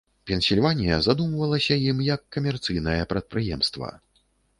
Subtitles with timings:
[0.29, 3.93] Пенсільванія задумвалася ім як камерцыйнае прадпрыемства.